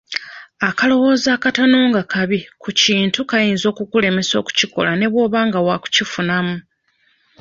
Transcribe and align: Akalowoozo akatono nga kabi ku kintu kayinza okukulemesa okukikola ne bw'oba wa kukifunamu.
Akalowoozo 0.69 1.27
akatono 1.37 1.79
nga 1.89 2.01
kabi 2.13 2.39
ku 2.61 2.69
kintu 2.83 3.19
kayinza 3.29 3.65
okukulemesa 3.73 4.33
okukikola 4.41 4.91
ne 4.95 5.07
bw'oba 5.11 5.39
wa 5.67 5.75
kukifunamu. 5.83 6.55